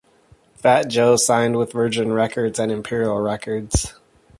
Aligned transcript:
Fat 0.55 0.85
Joe 0.87 1.15
signed 1.15 1.57
with 1.57 1.73
Virgin 1.73 2.11
Records 2.11 2.57
and 2.57 2.71
Imperial 2.71 3.19
Records. 3.19 3.93